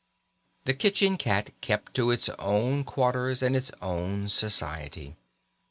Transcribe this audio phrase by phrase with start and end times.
[0.65, 5.15] The kitchen cat kept to its own quarters and its own society.